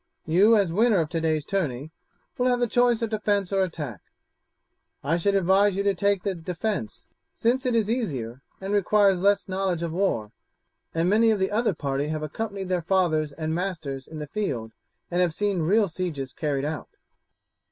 You, 0.25 0.57
as 0.57 0.73
winner 0.73 0.99
of 1.01 1.09
today's 1.09 1.45
tourney, 1.45 1.91
will 2.35 2.47
have 2.47 2.59
the 2.59 2.65
choice 2.65 3.03
of 3.03 3.11
defence 3.11 3.53
or 3.53 3.61
attack. 3.61 3.99
I 5.03 5.17
should 5.17 5.35
advise 5.35 5.75
you 5.75 5.83
to 5.83 5.93
take 5.93 6.23
the 6.23 6.33
defence, 6.33 7.05
since 7.31 7.67
it 7.67 7.75
is 7.75 7.87
easier 7.87 8.41
and 8.59 8.73
requires 8.73 9.21
less 9.21 9.47
knowledge 9.47 9.83
of 9.83 9.91
war, 9.93 10.31
and 10.91 11.07
many 11.07 11.29
of 11.29 11.37
the 11.37 11.51
other 11.51 11.75
party 11.75 12.07
have 12.07 12.23
accompanied 12.23 12.67
their 12.67 12.81
fathers 12.81 13.31
and 13.33 13.53
masters 13.53 14.07
in 14.07 14.17
the 14.17 14.25
field 14.25 14.71
and 15.11 15.21
have 15.21 15.35
seen 15.35 15.61
real 15.61 15.87
sieges 15.87 16.33
carried 16.33 16.65
out." 16.65 16.89